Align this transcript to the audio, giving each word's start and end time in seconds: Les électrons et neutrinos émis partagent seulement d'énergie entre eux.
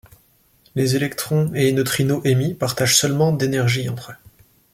Les 0.73 0.95
électrons 0.95 1.53
et 1.53 1.71
neutrinos 1.71 2.23
émis 2.25 2.55
partagent 2.55 2.97
seulement 2.97 3.31
d'énergie 3.33 3.87
entre 3.87 4.13
eux. 4.13 4.15